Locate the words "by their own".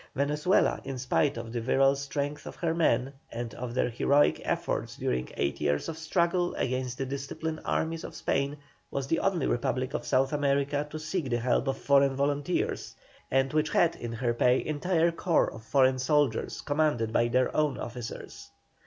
17.13-17.77